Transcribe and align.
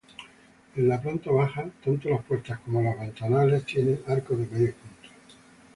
En 0.77 0.87
la 0.89 0.99
planta 0.99 1.29
baja, 1.29 1.69
tanto 1.85 2.09
las 2.09 2.23
puertas 2.23 2.59
como 2.61 2.97
ventanales 2.97 3.63
tienen 3.65 4.01
arcos 4.07 4.39
de 4.39 4.47
medio 4.47 4.73
punto. 4.73 5.09